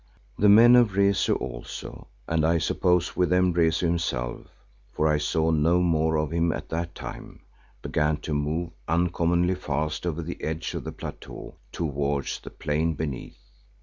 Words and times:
The 0.35 0.49
men 0.49 0.75
of 0.75 0.95
Rezu 0.97 1.35
also, 1.35 2.07
and 2.27 2.43
I 2.43 2.57
suppose 2.57 3.15
with 3.15 3.29
them 3.29 3.53
Rezu 3.53 3.85
himself, 3.85 4.47
for 4.91 5.07
I 5.07 5.19
saw 5.19 5.51
no 5.51 5.79
more 5.79 6.17
of 6.17 6.33
him 6.33 6.51
at 6.51 6.69
that 6.69 6.95
time, 6.95 7.43
began 7.83 8.17
to 8.21 8.33
move 8.33 8.71
uncommonly 8.87 9.53
fast 9.53 10.07
over 10.07 10.23
the 10.23 10.41
edge 10.43 10.73
of 10.73 10.85
the 10.85 10.91
plateau 10.91 11.53
towards 11.71 12.39
the 12.39 12.49
plain 12.49 12.95
beneath. 12.95 13.37